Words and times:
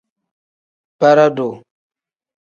Bara-duu. 0.99 1.53